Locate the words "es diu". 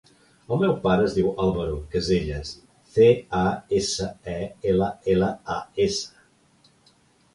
1.09-1.27